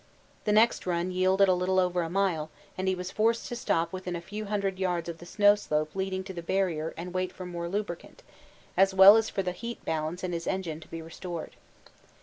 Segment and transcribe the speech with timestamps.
[0.45, 3.93] The next run yielded a little over a mile, and he was forced to stop
[3.93, 7.31] within a few hundred yards of the snow slope leading to the Barrier and wait
[7.31, 8.23] for more lubricant,
[8.75, 11.55] as well as for the heat balance in his engine to be restored.